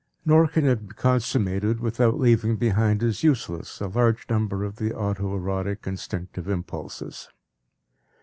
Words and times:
Nor 0.25 0.47
can 0.47 0.65
it 0.65 0.87
be 0.87 0.95
consummated 0.95 1.79
without 1.79 2.19
leaving 2.19 2.55
behind 2.55 3.03
as 3.03 3.21
useless 3.21 3.79
a 3.81 3.85
large 3.87 4.27
number 4.31 4.63
of 4.63 4.77
the 4.77 4.95
auto 4.97 5.31
erotic 5.35 5.85
instinctive 5.85 6.49
impulses. 6.49 7.29